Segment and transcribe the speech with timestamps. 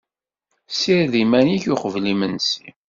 [0.71, 2.67] Ssired iman ik uqbel imensi.